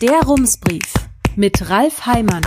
[0.00, 0.94] Der Rumsbrief
[1.36, 2.40] mit Ralf Heimann.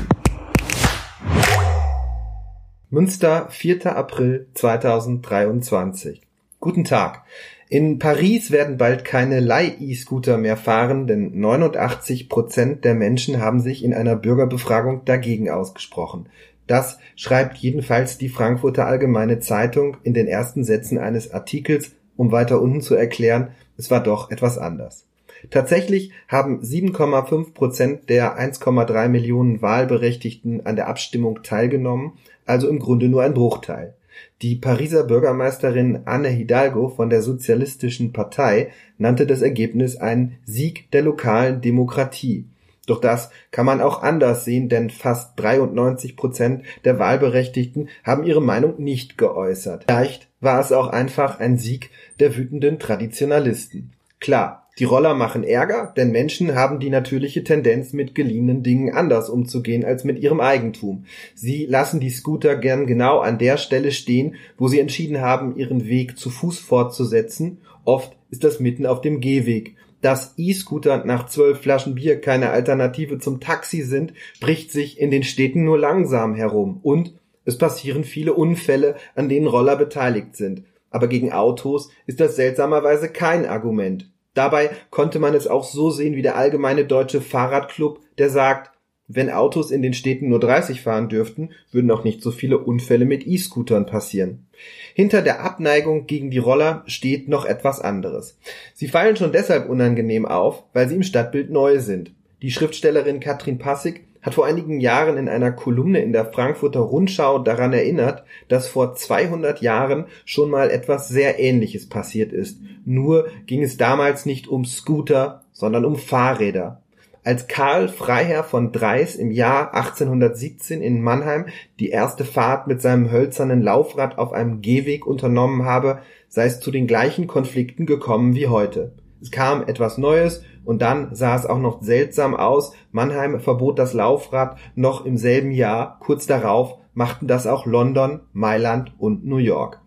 [2.90, 3.95] Münster, 4.
[3.95, 6.21] April 2023.
[6.60, 7.26] Guten Tag.
[7.70, 13.83] In Paris werden bald keine Leih-E-Scooter mehr fahren, denn 89 Prozent der Menschen haben sich
[13.83, 16.30] in einer Bürgerbefragung dagegen ausgesprochen.
[16.66, 22.60] Das schreibt jedenfalls die Frankfurter Allgemeine Zeitung in den ersten Sätzen eines Artikels, um weiter
[22.60, 25.06] unten zu erklären, es war doch etwas anders.
[25.50, 32.13] Tatsächlich haben 7,5 Prozent der 1,3 Millionen Wahlberechtigten an der Abstimmung teilgenommen,
[32.45, 33.95] also im Grunde nur ein Bruchteil.
[34.41, 41.02] Die Pariser Bürgermeisterin Anne Hidalgo von der Sozialistischen Partei nannte das Ergebnis einen Sieg der
[41.02, 42.46] lokalen Demokratie.
[42.85, 48.41] Doch das kann man auch anders sehen, denn fast 93 Prozent der Wahlberechtigten haben ihre
[48.41, 49.85] Meinung nicht geäußert.
[49.88, 53.94] Vielleicht war es auch einfach ein Sieg der wütenden Traditionalisten.
[54.20, 59.30] Klar, die Roller machen Ärger, denn Menschen haben die natürliche Tendenz, mit geliehenen Dingen anders
[59.30, 61.05] umzugehen als mit ihrem Eigentum.
[61.35, 65.85] Sie lassen die Scooter gern genau an der Stelle stehen, wo sie entschieden haben, ihren
[65.85, 67.59] Weg zu Fuß fortzusetzen.
[67.85, 69.75] Oft ist das mitten auf dem Gehweg.
[70.01, 75.23] Dass E-Scooter nach zwölf Flaschen Bier keine Alternative zum Taxi sind, spricht sich in den
[75.23, 76.79] Städten nur langsam herum.
[76.81, 77.13] Und
[77.45, 80.63] es passieren viele Unfälle, an denen Roller beteiligt sind.
[80.89, 84.09] Aber gegen Autos ist das seltsamerweise kein Argument.
[84.33, 88.71] Dabei konnte man es auch so sehen wie der allgemeine deutsche Fahrradclub, der sagt,
[89.07, 93.05] wenn Autos in den Städten nur 30 fahren dürften, würden auch nicht so viele Unfälle
[93.05, 94.47] mit E-Scootern passieren.
[94.93, 98.39] Hinter der Abneigung gegen die Roller steht noch etwas anderes.
[98.73, 102.13] Sie fallen schon deshalb unangenehm auf, weil sie im Stadtbild neu sind.
[102.41, 107.39] Die Schriftstellerin Katrin Passig hat vor einigen Jahren in einer Kolumne in der Frankfurter Rundschau
[107.39, 112.59] daran erinnert, dass vor 200 Jahren schon mal etwas sehr Ähnliches passiert ist.
[112.85, 116.81] Nur ging es damals nicht um Scooter, sondern um Fahrräder.
[117.25, 121.45] Als Karl Freiherr von Dreis im Jahr 1817 in Mannheim
[121.79, 126.69] die erste Fahrt mit seinem hölzernen Laufrad auf einem Gehweg unternommen habe, sei es zu
[126.69, 128.91] den gleichen Konflikten gekommen wie heute.
[129.23, 132.73] Es kam etwas Neues und dann sah es auch noch seltsam aus.
[132.91, 135.97] Mannheim verbot das Laufrad noch im selben Jahr.
[136.01, 139.79] Kurz darauf machten das auch London, Mailand und New York.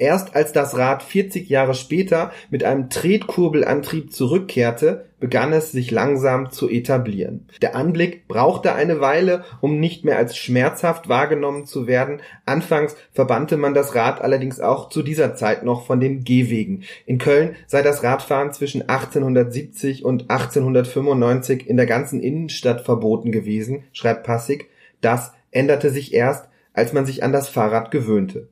[0.00, 6.50] Erst als das Rad 40 Jahre später mit einem Tretkurbelantrieb zurückkehrte, begann es sich langsam
[6.50, 7.46] zu etablieren.
[7.60, 12.22] Der Anblick brauchte eine Weile, um nicht mehr als schmerzhaft wahrgenommen zu werden.
[12.46, 16.84] Anfangs verbannte man das Rad allerdings auch zu dieser Zeit noch von den Gehwegen.
[17.04, 23.84] In Köln sei das Radfahren zwischen 1870 und 1895 in der ganzen Innenstadt verboten gewesen,
[23.92, 24.70] schreibt Passig.
[25.02, 28.48] Das änderte sich erst, als man sich an das Fahrrad gewöhnte.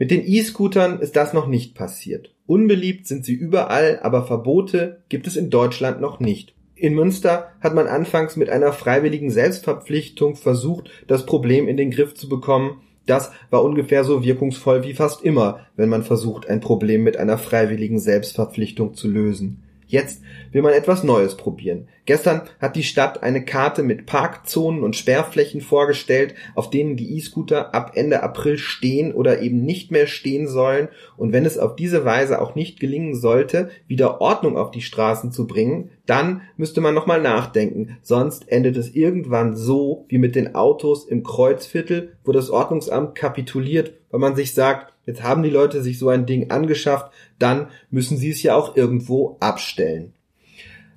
[0.00, 2.34] Mit den E-Scootern ist das noch nicht passiert.
[2.46, 6.54] Unbeliebt sind sie überall, aber Verbote gibt es in Deutschland noch nicht.
[6.74, 12.14] In Münster hat man anfangs mit einer freiwilligen Selbstverpflichtung versucht, das Problem in den Griff
[12.14, 12.80] zu bekommen.
[13.04, 17.36] Das war ungefähr so wirkungsvoll wie fast immer, wenn man versucht, ein Problem mit einer
[17.36, 19.64] freiwilligen Selbstverpflichtung zu lösen.
[19.90, 21.88] Jetzt will man etwas Neues probieren.
[22.04, 27.74] Gestern hat die Stadt eine Karte mit Parkzonen und Sperrflächen vorgestellt, auf denen die E-Scooter
[27.74, 30.88] ab Ende April stehen oder eben nicht mehr stehen sollen.
[31.16, 35.32] Und wenn es auf diese Weise auch nicht gelingen sollte, wieder Ordnung auf die Straßen
[35.32, 37.98] zu bringen, dann müsste man nochmal nachdenken.
[38.00, 43.94] Sonst endet es irgendwann so wie mit den Autos im Kreuzviertel, wo das Ordnungsamt kapituliert,
[44.12, 47.10] weil man sich sagt, Jetzt haben die Leute sich so ein Ding angeschafft,
[47.40, 50.14] dann müssen sie es ja auch irgendwo abstellen.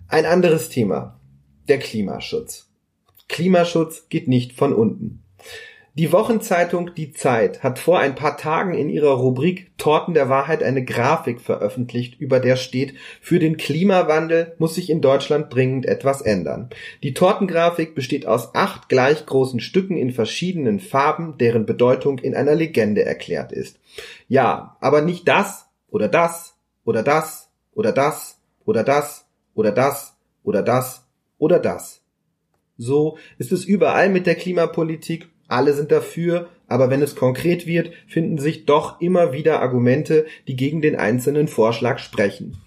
[0.08, 1.20] Ein anderes Thema.
[1.68, 2.70] Der Klimaschutz.
[3.28, 5.24] Klimaschutz geht nicht von unten.
[5.96, 10.64] Die Wochenzeitung Die Zeit hat vor ein paar Tagen in ihrer Rubrik Torten der Wahrheit
[10.64, 16.24] eine Grafik veröffentlicht, über der steht, für den Klimawandel muss sich in Deutschland dringend etwas
[16.24, 16.72] ändern.
[17.04, 22.56] Die Tortengrafik besteht aus acht gleich großen Stücken in verschiedenen Farben, deren Bedeutung in einer
[22.56, 23.80] Legende erklärt ist.
[24.28, 26.56] Ja, aber nicht das oder das
[26.86, 31.06] oder das oder das oder das oder das oder das
[31.38, 32.02] oder das.
[32.78, 37.92] So ist es überall mit der Klimapolitik alle sind dafür, aber wenn es konkret wird,
[38.08, 42.58] finden sich doch immer wieder Argumente, die gegen den einzelnen Vorschlag sprechen.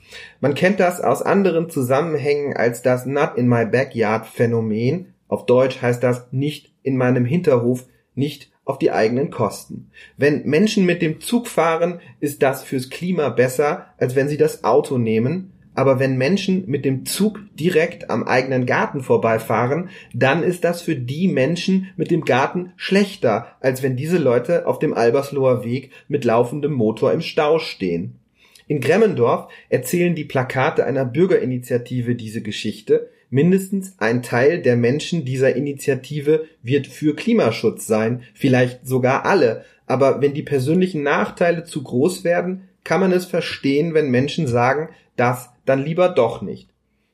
[0.41, 5.13] Man kennt das aus anderen Zusammenhängen als das Not in my backyard Phänomen.
[5.29, 9.91] Auf Deutsch heißt das nicht in meinem Hinterhof, nicht auf die eigenen Kosten.
[10.17, 14.65] Wenn Menschen mit dem Zug fahren, ist das fürs Klima besser, als wenn sie das
[14.65, 20.65] Auto nehmen, aber wenn Menschen mit dem Zug direkt am eigenen Garten vorbeifahren, dann ist
[20.65, 25.65] das für die Menschen mit dem Garten schlechter, als wenn diese Leute auf dem Albersloher
[25.65, 28.19] Weg mit laufendem Motor im Stau stehen.
[28.67, 33.11] In Gremmendorf erzählen die Plakate einer Bürgerinitiative diese Geschichte.
[33.29, 40.23] mindestens ein Teil der Menschen dieser Initiative wird für Klimaschutz sein, vielleicht sogar alle, aber
[40.23, 45.51] wenn die persönlichen Nachteile zu groß werden, kann man es verstehen, wenn Menschen sagen, das
[45.67, 46.71] dann lieber doch nicht.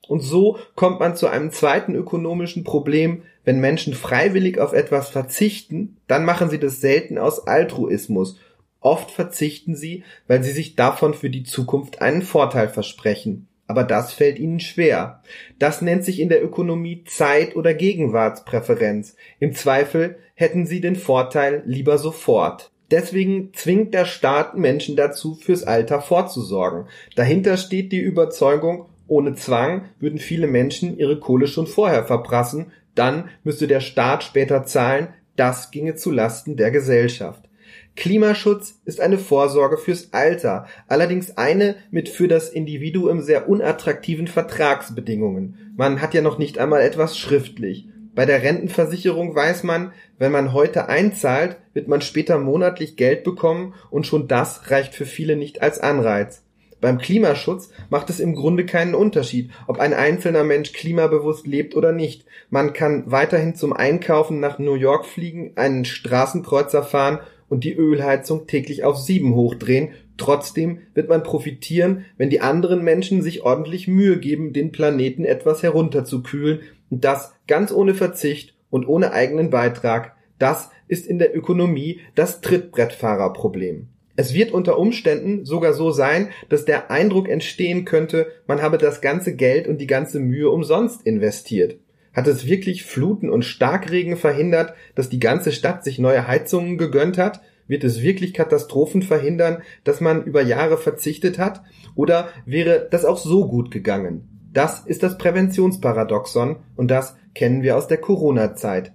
[0.08, 5.96] Und so kommt man zu einem zweiten ökonomischen Problem, wenn Menschen freiwillig auf etwas verzichten,
[6.06, 8.38] dann machen sie das selten aus Altruismus.
[8.81, 13.46] Oft verzichten sie, weil sie sich davon für die Zukunft einen Vorteil versprechen.
[13.69, 15.22] Aber das fällt ihnen schwer.
[15.58, 19.16] Das nennt sich in der Ökonomie Zeit- oder Gegenwartspräferenz.
[19.38, 22.71] Im Zweifel hätten sie den Vorteil lieber sofort.
[22.93, 26.89] Deswegen zwingt der Staat Menschen dazu, fürs Alter vorzusorgen.
[27.17, 33.31] Dahinter steht die Überzeugung, ohne Zwang würden viele Menschen ihre Kohle schon vorher verprassen, dann
[33.44, 37.49] müsste der Staat später zahlen, das ginge zu Lasten der Gesellschaft.
[37.97, 45.73] Klimaschutz ist eine Vorsorge fürs Alter, allerdings eine mit für das Individuum sehr unattraktiven Vertragsbedingungen.
[45.77, 47.89] Man hat ja noch nicht einmal etwas schriftlich.
[48.14, 53.75] Bei der Rentenversicherung weiß man, wenn man heute einzahlt, wird man später monatlich Geld bekommen
[53.91, 56.43] und schon das reicht für viele nicht als Anreiz.
[56.82, 61.93] Beim Klimaschutz macht es im Grunde keinen Unterschied, ob ein einzelner Mensch klimabewusst lebt oder
[61.93, 62.26] nicht.
[62.50, 68.47] Man kann weiterhin zum Einkaufen nach New York fliegen, einen Straßenkreuzer fahren und die Ölheizung
[68.47, 69.93] täglich auf sieben hochdrehen.
[70.17, 75.62] Trotzdem wird man profitieren, wenn die anderen Menschen sich ordentlich Mühe geben, den Planeten etwas
[75.62, 76.61] herunterzukühlen,
[76.91, 80.14] und das ganz ohne Verzicht und ohne eigenen Beitrag.
[80.38, 83.88] Das ist in der Ökonomie das Trittbrettfahrerproblem.
[84.14, 89.00] Es wird unter Umständen sogar so sein, dass der Eindruck entstehen könnte, man habe das
[89.00, 91.79] ganze Geld und die ganze Mühe umsonst investiert.
[92.12, 97.17] Hat es wirklich Fluten und Starkregen verhindert, dass die ganze Stadt sich neue Heizungen gegönnt
[97.17, 97.41] hat?
[97.72, 101.62] Wird es wirklich Katastrophen verhindern, dass man über Jahre verzichtet hat?
[101.94, 104.28] Oder wäre das auch so gut gegangen?
[104.52, 108.92] Das ist das Präventionsparadoxon und das kennen wir aus der Corona-Zeit.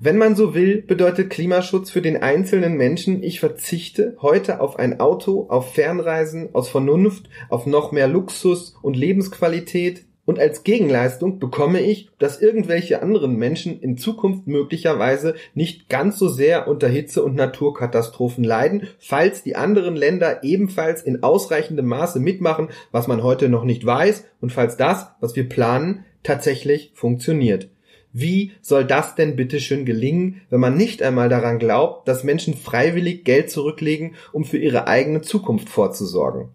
[0.00, 4.98] Wenn man so will, bedeutet Klimaschutz für den einzelnen Menschen, ich verzichte heute auf ein
[4.98, 11.80] Auto, auf Fernreisen, aus Vernunft, auf noch mehr Luxus und Lebensqualität, und als Gegenleistung bekomme
[11.80, 17.34] ich, dass irgendwelche anderen Menschen in Zukunft möglicherweise nicht ganz so sehr unter Hitze und
[17.34, 23.64] Naturkatastrophen leiden, falls die anderen Länder ebenfalls in ausreichendem Maße mitmachen, was man heute noch
[23.64, 27.68] nicht weiß, und falls das, was wir planen, tatsächlich funktioniert.
[28.12, 33.24] Wie soll das denn bitteschön gelingen, wenn man nicht einmal daran glaubt, dass Menschen freiwillig
[33.24, 36.50] Geld zurücklegen, um für ihre eigene Zukunft vorzusorgen?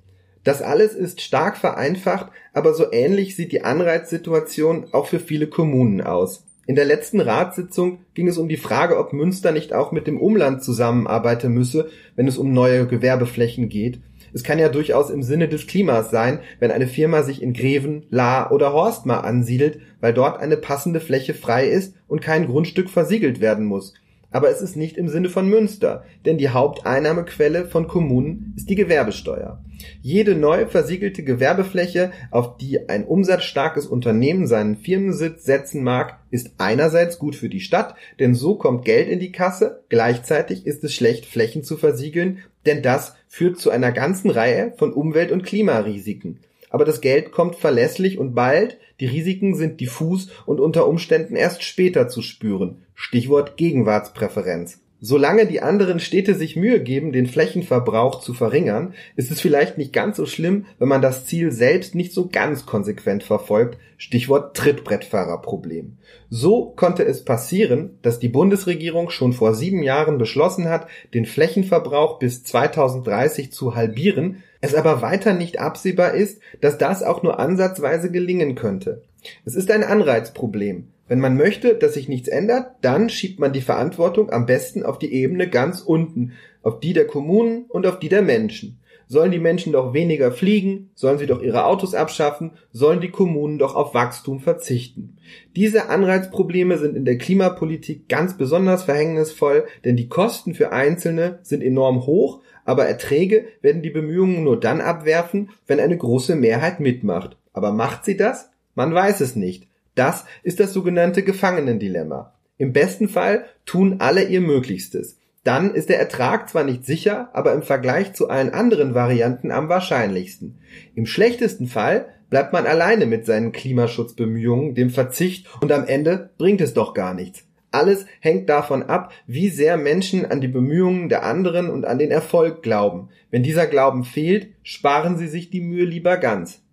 [0.46, 6.02] Das alles ist stark vereinfacht, aber so ähnlich sieht die Anreizsituation auch für viele Kommunen
[6.02, 6.46] aus.
[6.68, 10.22] In der letzten Ratssitzung ging es um die Frage, ob Münster nicht auch mit dem
[10.22, 14.00] Umland zusammenarbeiten müsse, wenn es um neue Gewerbeflächen geht.
[14.34, 18.04] Es kann ja durchaus im Sinne des Klimas sein, wenn eine Firma sich in Greven,
[18.12, 23.42] La oder Horstmar ansiedelt, weil dort eine passende Fläche frei ist und kein Grundstück versiegelt
[23.42, 23.96] werden muss
[24.36, 28.76] aber es ist nicht im Sinne von Münster, denn die Haupteinnahmequelle von Kommunen ist die
[28.76, 29.64] Gewerbesteuer.
[30.02, 37.20] Jede neu versiegelte Gewerbefläche, auf die ein umsatzstarkes Unternehmen seinen Firmensitz setzen mag, ist einerseits
[37.20, 41.26] gut für die Stadt, denn so kommt Geld in die Kasse, gleichzeitig ist es schlecht,
[41.26, 46.40] Flächen zu versiegeln, denn das führt zu einer ganzen Reihe von Umwelt- und Klimarisiken
[46.76, 51.64] aber das Geld kommt verlässlich und bald, die Risiken sind diffus und unter Umständen erst
[51.64, 52.84] später zu spüren.
[52.94, 54.82] Stichwort Gegenwartspräferenz.
[55.08, 59.94] Solange die anderen Städte sich Mühe geben, den Flächenverbrauch zu verringern, ist es vielleicht nicht
[59.94, 65.98] ganz so schlimm, wenn man das Ziel selbst nicht so ganz konsequent verfolgt, Stichwort Trittbrettfahrerproblem.
[66.32, 72.18] So konnte es passieren, dass die Bundesregierung schon vor sieben Jahren beschlossen hat, den Flächenverbrauch
[72.18, 78.10] bis 2030 zu halbieren, es aber weiter nicht absehbar ist, dass das auch nur ansatzweise
[78.10, 79.04] gelingen könnte.
[79.46, 80.88] Es ist ein Anreizproblem.
[81.08, 84.98] Wenn man möchte, dass sich nichts ändert, dann schiebt man die Verantwortung am besten auf
[84.98, 86.34] die Ebene ganz unten,
[86.64, 88.80] auf die der Kommunen und auf die der Menschen.
[89.08, 93.60] Sollen die Menschen doch weniger fliegen, sollen sie doch ihre Autos abschaffen, sollen die Kommunen
[93.60, 95.18] doch auf Wachstum verzichten.
[95.56, 101.62] Diese Anreizprobleme sind in der Klimapolitik ganz besonders verhängnisvoll, denn die Kosten für Einzelne sind
[101.62, 107.38] enorm hoch, aber Erträge werden die Bemühungen nur dann abwerfen, wenn eine große Mehrheit mitmacht.
[107.54, 108.50] Aber macht sie das?
[108.74, 109.68] Man weiß es nicht.
[109.96, 112.34] Das ist das sogenannte Gefangenendilemma.
[112.58, 115.18] Im besten Fall tun alle ihr Möglichstes.
[115.44, 119.70] Dann ist der Ertrag zwar nicht sicher, aber im Vergleich zu allen anderen Varianten am
[119.70, 120.58] wahrscheinlichsten.
[120.96, 126.62] Im schlechtesten Fall bleibt man alleine mit seinen Klimaschutzbemühungen, dem Verzicht und am Ende bringt
[126.62, 127.46] es doch gar nichts.
[127.72, 132.10] Alles hängt davon ab, wie sehr Menschen an die Bemühungen der anderen und an den
[132.10, 133.10] Erfolg glauben.
[133.32, 136.65] Wenn dieser Glauben fehlt, sparen sie sich die Mühe lieber ganz.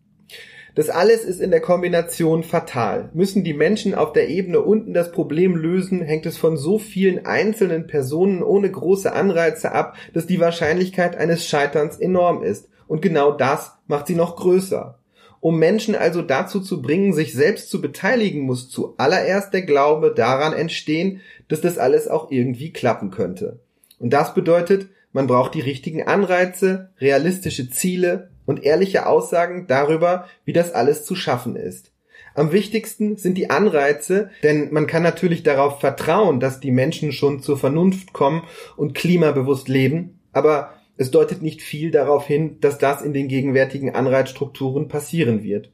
[0.75, 3.11] Das alles ist in der Kombination fatal.
[3.13, 7.27] Müssen die Menschen auf der Ebene unten das Problem lösen, hängt es von so vielen
[7.27, 12.69] einzelnen Personen ohne große Anreize ab, dass die Wahrscheinlichkeit eines Scheiterns enorm ist.
[12.87, 14.99] Und genau das macht sie noch größer.
[15.41, 20.53] Um Menschen also dazu zu bringen, sich selbst zu beteiligen, muss zuallererst der Glaube daran
[20.53, 23.59] entstehen, dass das alles auch irgendwie klappen könnte.
[23.99, 30.53] Und das bedeutet, man braucht die richtigen Anreize, realistische Ziele und ehrliche Aussagen darüber, wie
[30.53, 31.91] das alles zu schaffen ist.
[32.35, 37.41] Am wichtigsten sind die Anreize, denn man kann natürlich darauf vertrauen, dass die Menschen schon
[37.41, 38.43] zur Vernunft kommen
[38.77, 43.95] und klimabewusst leben, aber es deutet nicht viel darauf hin, dass das in den gegenwärtigen
[43.95, 45.73] Anreizstrukturen passieren wird.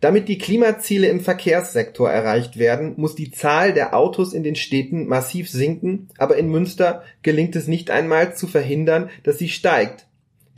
[0.00, 5.06] Damit die Klimaziele im Verkehrssektor erreicht werden, muss die Zahl der Autos in den Städten
[5.06, 10.06] massiv sinken, aber in Münster gelingt es nicht einmal zu verhindern, dass sie steigt.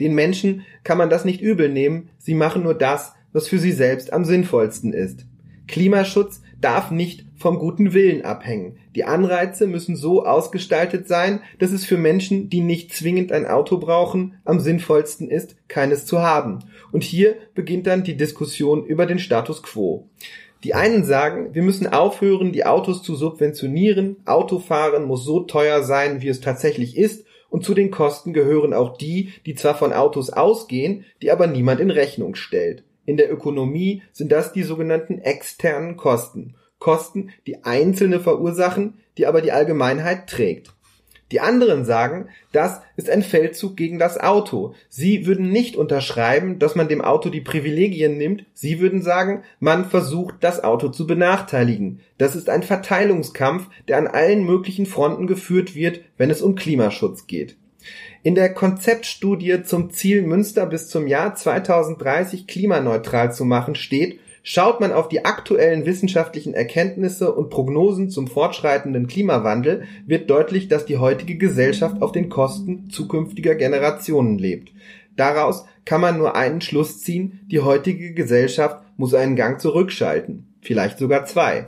[0.01, 3.73] Den Menschen kann man das nicht übel nehmen, sie machen nur das, was für sie
[3.73, 5.27] selbst am sinnvollsten ist.
[5.67, 8.79] Klimaschutz darf nicht vom guten Willen abhängen.
[8.97, 13.79] Die Anreize müssen so ausgestaltet sein, dass es für Menschen, die nicht zwingend ein Auto
[13.79, 16.61] brauchen, am sinnvollsten ist, keines zu haben.
[16.91, 20.09] Und hier beginnt dann die Diskussion über den Status quo.
[20.65, 26.21] Die einen sagen, wir müssen aufhören, die Autos zu subventionieren, Autofahren muss so teuer sein,
[26.21, 30.31] wie es tatsächlich ist, und zu den Kosten gehören auch die, die zwar von Autos
[30.31, 32.85] ausgehen, die aber niemand in Rechnung stellt.
[33.07, 36.57] In der Ökonomie sind das die sogenannten externen Kosten.
[36.79, 40.73] Kosten, die Einzelne verursachen, die aber die Allgemeinheit trägt.
[41.31, 44.75] Die anderen sagen, das ist ein Feldzug gegen das Auto.
[44.89, 48.47] Sie würden nicht unterschreiben, dass man dem Auto die Privilegien nimmt.
[48.55, 52.01] Sie würden sagen, man versucht, das Auto zu benachteiligen.
[52.17, 57.27] Das ist ein Verteilungskampf, der an allen möglichen Fronten geführt wird, wenn es um Klimaschutz
[57.27, 57.57] geht.
[58.23, 64.19] In der Konzeptstudie zum Ziel Münster bis zum Jahr 2030 klimaneutral zu machen steht,
[64.51, 70.87] Schaut man auf die aktuellen wissenschaftlichen Erkenntnisse und Prognosen zum fortschreitenden Klimawandel, wird deutlich, dass
[70.87, 74.73] die heutige Gesellschaft auf den Kosten zukünftiger Generationen lebt.
[75.17, 80.97] Daraus kann man nur einen Schluss ziehen, die heutige Gesellschaft muss einen Gang zurückschalten, vielleicht
[80.97, 81.67] sogar zwei.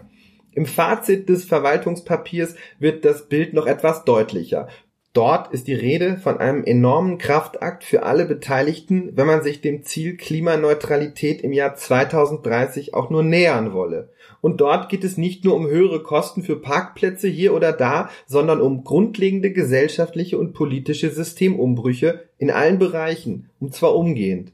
[0.52, 4.68] Im Fazit des Verwaltungspapiers wird das Bild noch etwas deutlicher.
[5.12, 9.82] Dort ist die Rede von einem enormen Kraftakt für alle Beteiligten, wenn man sich dem
[9.82, 14.10] Ziel Klimaneutralität im Jahr 2030 auch nur nähern wolle.
[14.40, 18.60] Und dort geht es nicht nur um höhere Kosten für Parkplätze hier oder da, sondern
[18.60, 24.52] um grundlegende gesellschaftliche und politische Systemumbrüche in allen Bereichen, und zwar umgehend.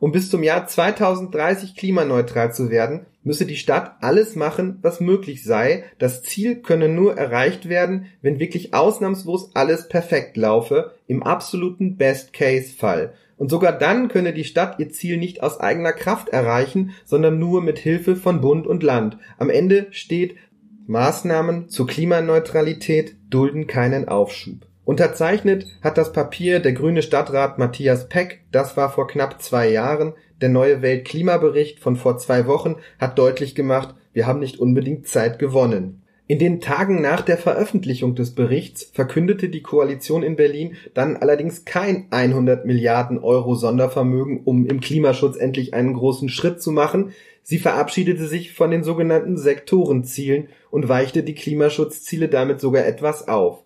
[0.00, 5.44] Um bis zum Jahr 2030 klimaneutral zu werden, müsse die Stadt alles machen, was möglich
[5.44, 5.84] sei.
[5.98, 13.14] Das Ziel könne nur erreicht werden, wenn wirklich ausnahmslos alles perfekt laufe, im absoluten Best-Case-Fall.
[13.36, 17.62] Und sogar dann könne die Stadt ihr Ziel nicht aus eigener Kraft erreichen, sondern nur
[17.62, 19.18] mit Hilfe von Bund und Land.
[19.38, 20.36] Am Ende steht
[20.86, 24.66] Maßnahmen zur Klimaneutralität dulden keinen Aufschub.
[24.84, 30.14] Unterzeichnet hat das Papier der grüne Stadtrat Matthias Peck, das war vor knapp zwei Jahren.
[30.42, 35.38] Der neue Weltklimabericht von vor zwei Wochen hat deutlich gemacht, wir haben nicht unbedingt Zeit
[35.38, 36.02] gewonnen.
[36.26, 41.64] In den Tagen nach der Veröffentlichung des Berichts verkündete die Koalition in Berlin dann allerdings
[41.64, 47.12] kein 100 Milliarden Euro Sondervermögen, um im Klimaschutz endlich einen großen Schritt zu machen.
[47.44, 53.62] Sie verabschiedete sich von den sogenannten Sektorenzielen und weichte die Klimaschutzziele damit sogar etwas auf.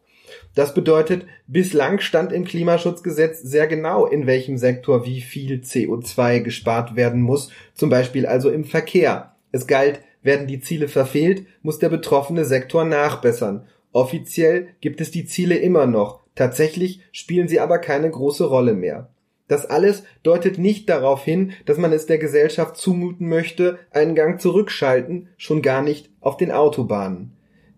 [0.54, 6.96] Das bedeutet, bislang stand im Klimaschutzgesetz sehr genau, in welchem Sektor wie viel CO2 gespart
[6.96, 9.36] werden muss, zum Beispiel also im Verkehr.
[9.52, 13.66] Es galt, werden die Ziele verfehlt, muss der betroffene Sektor nachbessern.
[13.92, 19.10] Offiziell gibt es die Ziele immer noch, tatsächlich spielen sie aber keine große Rolle mehr.
[19.48, 24.40] Das alles deutet nicht darauf hin, dass man es der Gesellschaft zumuten möchte, einen Gang
[24.40, 27.35] zurückschalten, schon gar nicht auf den Autobahnen.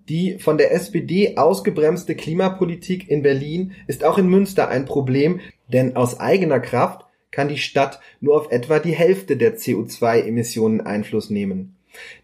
[0.09, 5.97] Die von der SPD ausgebremste Klimapolitik in Berlin ist auch in Münster ein Problem, denn
[5.97, 11.77] aus eigener Kraft kann die Stadt nur auf etwa die Hälfte der CO2-Emissionen Einfluss nehmen.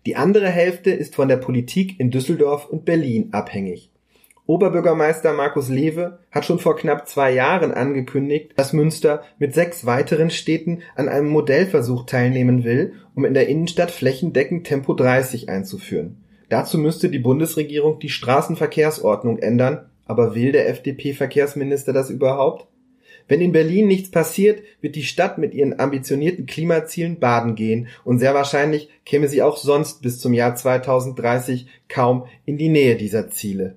[0.06, 3.90] Die andere Hälfte ist von der Politik in Düsseldorf und Berlin abhängig.
[4.46, 10.30] Oberbürgermeister Markus Lewe hat schon vor knapp zwei Jahren angekündigt, dass Münster mit sechs weiteren
[10.30, 16.23] Städten an einem Modellversuch teilnehmen will, um in der Innenstadt flächendeckend Tempo 30 einzuführen.
[16.48, 22.66] Dazu müsste die Bundesregierung die Straßenverkehrsordnung ändern, aber will der FDP-Verkehrsminister das überhaupt?
[23.26, 28.18] Wenn in Berlin nichts passiert, wird die Stadt mit ihren ambitionierten Klimazielen baden gehen und
[28.18, 33.30] sehr wahrscheinlich käme sie auch sonst bis zum Jahr 2030 kaum in die Nähe dieser
[33.30, 33.76] Ziele.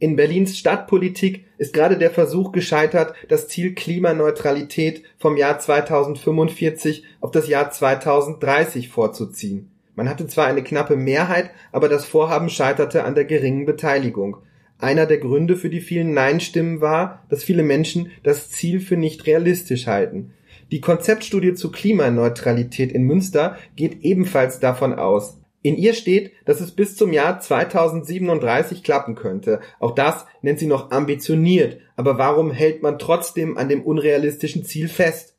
[0.00, 7.30] In Berlins Stadtpolitik ist gerade der Versuch gescheitert, das Ziel Klimaneutralität vom Jahr 2045 auf
[7.30, 9.69] das Jahr 2030 vorzuziehen.
[9.94, 14.38] Man hatte zwar eine knappe Mehrheit, aber das Vorhaben scheiterte an der geringen Beteiligung.
[14.78, 19.26] Einer der Gründe für die vielen Nein-Stimmen war, dass viele Menschen das Ziel für nicht
[19.26, 20.32] realistisch halten.
[20.70, 25.40] Die Konzeptstudie zu Klimaneutralität in Münster geht ebenfalls davon aus.
[25.62, 29.60] In ihr steht, dass es bis zum Jahr 2037 klappen könnte.
[29.78, 31.78] Auch das nennt sie noch ambitioniert.
[31.96, 35.29] Aber warum hält man trotzdem an dem unrealistischen Ziel fest?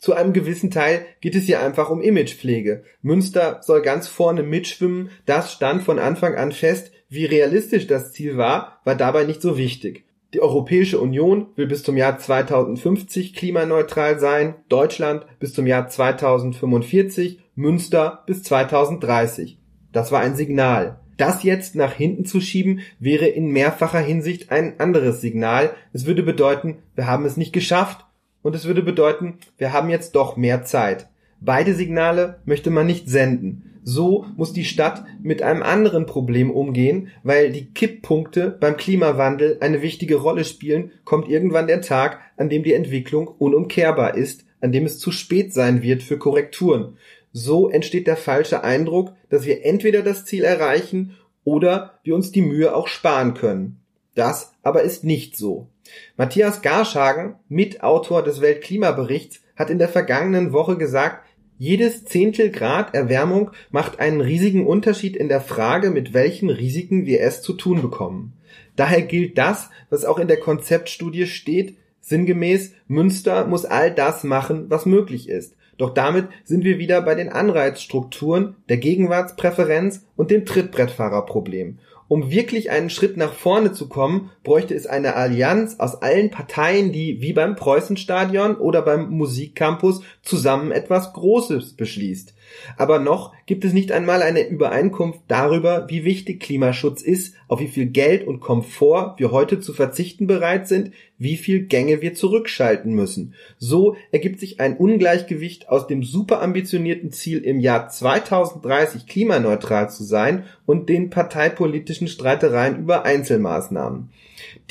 [0.00, 2.84] Zu einem gewissen Teil geht es hier einfach um Imagepflege.
[3.02, 5.10] Münster soll ganz vorne mitschwimmen.
[5.26, 6.90] Das stand von Anfang an fest.
[7.10, 10.06] Wie realistisch das Ziel war, war dabei nicht so wichtig.
[10.32, 17.40] Die Europäische Union will bis zum Jahr 2050 klimaneutral sein, Deutschland bis zum Jahr 2045,
[17.54, 19.58] Münster bis 2030.
[19.92, 21.00] Das war ein Signal.
[21.18, 25.74] Das jetzt nach hinten zu schieben, wäre in mehrfacher Hinsicht ein anderes Signal.
[25.92, 28.06] Es würde bedeuten, wir haben es nicht geschafft
[28.42, 31.08] und es würde bedeuten, wir haben jetzt doch mehr Zeit.
[31.40, 33.70] Beide Signale möchte man nicht senden.
[33.82, 39.80] So muss die Stadt mit einem anderen Problem umgehen, weil die Kipppunkte beim Klimawandel eine
[39.80, 44.84] wichtige Rolle spielen, kommt irgendwann der Tag, an dem die Entwicklung unumkehrbar ist, an dem
[44.84, 46.98] es zu spät sein wird für Korrekturen.
[47.32, 52.42] So entsteht der falsche Eindruck, dass wir entweder das Ziel erreichen oder wir uns die
[52.42, 53.79] Mühe auch sparen können.
[54.14, 55.68] Das aber ist nicht so.
[56.16, 61.26] Matthias Garschagen, Mitautor des Weltklimaberichts, hat in der vergangenen Woche gesagt,
[61.58, 67.20] jedes Zehntel Grad Erwärmung macht einen riesigen Unterschied in der Frage, mit welchen Risiken wir
[67.20, 68.32] es zu tun bekommen.
[68.76, 74.70] Daher gilt das, was auch in der Konzeptstudie steht, sinngemäß, Münster muss all das machen,
[74.70, 75.54] was möglich ist.
[75.76, 81.78] Doch damit sind wir wieder bei den Anreizstrukturen, der Gegenwartspräferenz und dem Trittbrettfahrerproblem.
[82.10, 86.90] Um wirklich einen Schritt nach vorne zu kommen, bräuchte es eine Allianz aus allen Parteien,
[86.90, 92.34] die wie beim Preußenstadion oder beim Musikcampus zusammen etwas Großes beschließt.
[92.76, 97.68] Aber noch gibt es nicht einmal eine Übereinkunft darüber, wie wichtig Klimaschutz ist, auf wie
[97.68, 102.94] viel Geld und Komfort wir heute zu verzichten bereit sind, wie viel Gänge wir zurückschalten
[102.94, 103.34] müssen.
[103.58, 110.44] So ergibt sich ein Ungleichgewicht aus dem superambitionierten Ziel im Jahr 2030 klimaneutral zu sein
[110.64, 114.10] und den parteipolitischen Streitereien über Einzelmaßnahmen.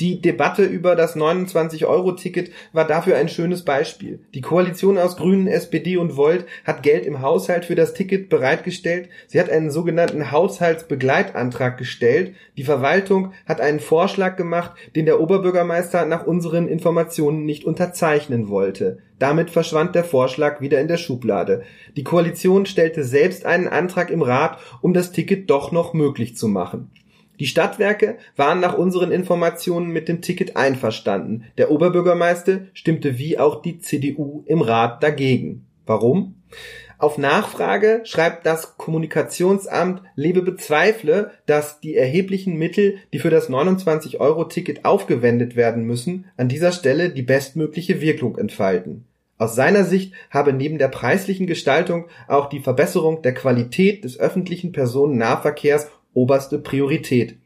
[0.00, 4.20] Die Debatte über das 29-Euro-Ticket war dafür ein schönes Beispiel.
[4.34, 9.10] Die Koalition aus Grünen, SPD und Volt hat Geld im Haushalt für das Ticket bereitgestellt.
[9.28, 12.34] Sie hat einen sogenannten Haushaltsbegleitantrag gestellt.
[12.56, 18.98] Die Verwaltung hat einen Vorschlag gemacht, den der Oberbürgermeister nach unseren Informationen nicht unterzeichnen wollte.
[19.20, 21.62] Damit verschwand der Vorschlag wieder in der Schublade.
[21.96, 26.48] Die Koalition stellte selbst einen Antrag im Rat, um das Ticket doch noch möglich zu
[26.48, 26.90] machen.
[27.38, 31.44] Die Stadtwerke waren nach unseren Informationen mit dem Ticket einverstanden.
[31.56, 35.66] Der Oberbürgermeister stimmte wie auch die CDU im Rat dagegen.
[35.86, 36.34] Warum?
[37.00, 44.84] Auf Nachfrage schreibt das Kommunikationsamt Lebe bezweifle, dass die erheblichen Mittel, die für das 29-Euro-Ticket
[44.84, 49.06] aufgewendet werden müssen, an dieser Stelle die bestmögliche Wirkung entfalten.
[49.38, 54.72] Aus seiner Sicht habe neben der preislichen Gestaltung auch die Verbesserung der Qualität des öffentlichen
[54.72, 57.38] Personennahverkehrs oberste Priorität.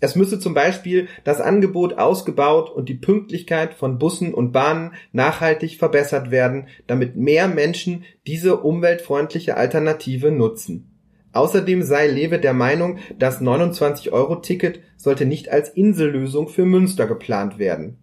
[0.00, 5.76] Es müsse zum Beispiel das Angebot ausgebaut und die Pünktlichkeit von Bussen und Bahnen nachhaltig
[5.76, 10.86] verbessert werden, damit mehr Menschen diese umweltfreundliche Alternative nutzen.
[11.32, 17.98] Außerdem sei Lewe der Meinung, das 29-Euro-Ticket sollte nicht als Insellösung für Münster geplant werden.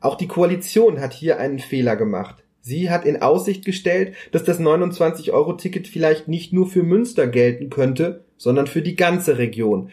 [0.00, 2.36] Auch die Koalition hat hier einen Fehler gemacht.
[2.60, 8.24] Sie hat in Aussicht gestellt, dass das 29-Euro-Ticket vielleicht nicht nur für Münster gelten könnte,
[8.36, 9.90] sondern für die ganze Region.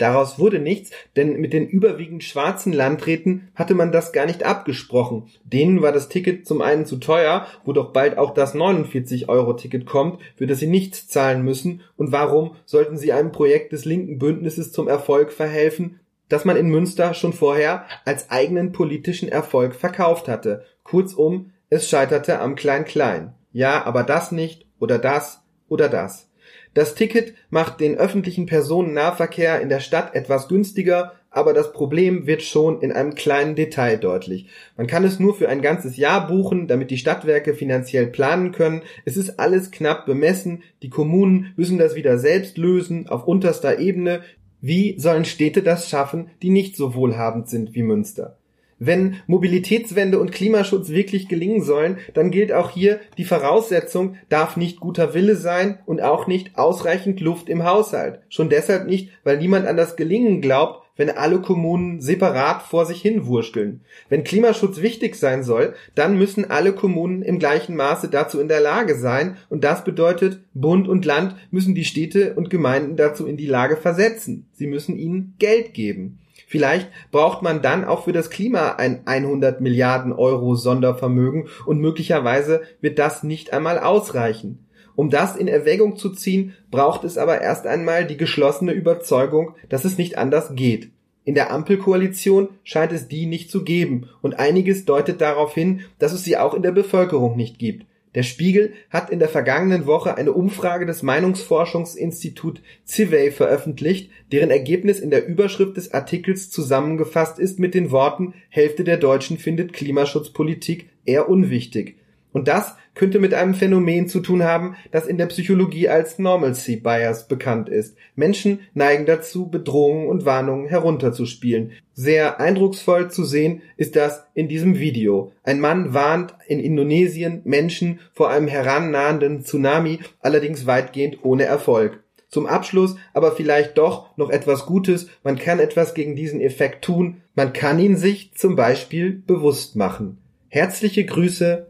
[0.00, 5.28] Daraus wurde nichts, denn mit den überwiegend schwarzen Landräten hatte man das gar nicht abgesprochen.
[5.44, 10.22] Denen war das Ticket zum einen zu teuer, wo doch bald auch das 49-Euro-Ticket kommt,
[10.36, 14.72] für das sie nichts zahlen müssen, und warum sollten sie einem Projekt des linken Bündnisses
[14.72, 20.64] zum Erfolg verhelfen, das man in Münster schon vorher als eigenen politischen Erfolg verkauft hatte.
[20.82, 23.34] Kurzum, es scheiterte am Klein-Klein.
[23.52, 26.29] Ja, aber das nicht oder das oder das.
[26.72, 32.42] Das Ticket macht den öffentlichen Personennahverkehr in der Stadt etwas günstiger, aber das Problem wird
[32.42, 34.46] schon in einem kleinen Detail deutlich.
[34.76, 38.82] Man kann es nur für ein ganzes Jahr buchen, damit die Stadtwerke finanziell planen können.
[39.04, 40.62] Es ist alles knapp bemessen.
[40.82, 44.22] Die Kommunen müssen das wieder selbst lösen auf unterster Ebene.
[44.60, 48.39] Wie sollen Städte das schaffen, die nicht so wohlhabend sind wie Münster?
[48.82, 54.80] Wenn Mobilitätswende und Klimaschutz wirklich gelingen sollen, dann gilt auch hier, die Voraussetzung darf nicht
[54.80, 58.20] guter Wille sein und auch nicht ausreichend Luft im Haushalt.
[58.30, 63.02] Schon deshalb nicht, weil niemand an das Gelingen glaubt, wenn alle Kommunen separat vor sich
[63.02, 63.82] hin wursteln.
[64.08, 68.60] Wenn Klimaschutz wichtig sein soll, dann müssen alle Kommunen im gleichen Maße dazu in der
[68.60, 73.36] Lage sein und das bedeutet, Bund und Land müssen die Städte und Gemeinden dazu in
[73.36, 74.48] die Lage versetzen.
[74.54, 76.18] Sie müssen ihnen Geld geben.
[76.50, 82.62] Vielleicht braucht man dann auch für das Klima ein 100 Milliarden Euro Sondervermögen und möglicherweise
[82.80, 84.66] wird das nicht einmal ausreichen.
[84.96, 89.84] Um das in Erwägung zu ziehen, braucht es aber erst einmal die geschlossene Überzeugung, dass
[89.84, 90.90] es nicht anders geht.
[91.24, 96.12] In der Ampelkoalition scheint es die nicht zu geben, und einiges deutet darauf hin, dass
[96.12, 97.86] es sie auch in der Bevölkerung nicht gibt.
[98.14, 104.98] Der Spiegel hat in der vergangenen Woche eine Umfrage des Meinungsforschungsinstitut Civey veröffentlicht, deren Ergebnis
[104.98, 110.88] in der Überschrift des Artikels zusammengefasst ist mit den Worten Hälfte der Deutschen findet Klimaschutzpolitik
[111.04, 111.99] eher unwichtig.
[112.32, 116.76] Und das könnte mit einem Phänomen zu tun haben, das in der Psychologie als Normalcy
[116.76, 117.96] Bias bekannt ist.
[118.14, 121.72] Menschen neigen dazu, Bedrohungen und Warnungen herunterzuspielen.
[121.94, 125.32] Sehr eindrucksvoll zu sehen ist das in diesem Video.
[125.42, 132.02] Ein Mann warnt in Indonesien Menschen vor einem herannahenden Tsunami, allerdings weitgehend ohne Erfolg.
[132.28, 135.08] Zum Abschluss aber vielleicht doch noch etwas Gutes.
[135.24, 137.22] Man kann etwas gegen diesen Effekt tun.
[137.34, 140.18] Man kann ihn sich zum Beispiel bewusst machen.
[140.48, 141.69] Herzliche Grüße,